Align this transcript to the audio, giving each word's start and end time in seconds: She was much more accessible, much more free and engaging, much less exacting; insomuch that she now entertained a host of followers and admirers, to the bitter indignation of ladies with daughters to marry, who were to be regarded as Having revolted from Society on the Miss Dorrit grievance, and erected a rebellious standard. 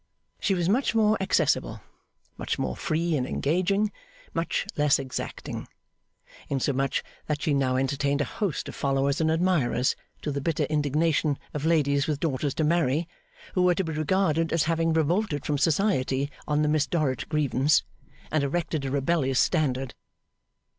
She 0.39 0.55
was 0.55 0.67
much 0.67 0.95
more 0.95 1.15
accessible, 1.21 1.79
much 2.35 2.57
more 2.57 2.75
free 2.75 3.15
and 3.15 3.27
engaging, 3.27 3.91
much 4.33 4.65
less 4.75 4.97
exacting; 4.97 5.67
insomuch 6.49 7.03
that 7.27 7.43
she 7.43 7.53
now 7.53 7.75
entertained 7.75 8.19
a 8.19 8.25
host 8.41 8.67
of 8.67 8.73
followers 8.73 9.21
and 9.21 9.29
admirers, 9.29 9.95
to 10.23 10.31
the 10.31 10.41
bitter 10.41 10.63
indignation 10.63 11.37
of 11.53 11.65
ladies 11.65 12.07
with 12.07 12.19
daughters 12.19 12.55
to 12.55 12.63
marry, 12.63 13.07
who 13.53 13.61
were 13.61 13.75
to 13.75 13.83
be 13.83 13.93
regarded 13.93 14.51
as 14.51 14.63
Having 14.63 14.93
revolted 14.93 15.45
from 15.45 15.59
Society 15.59 16.31
on 16.47 16.63
the 16.63 16.67
Miss 16.67 16.87
Dorrit 16.87 17.29
grievance, 17.29 17.83
and 18.31 18.43
erected 18.43 18.83
a 18.85 18.89
rebellious 18.89 19.39
standard. 19.39 19.93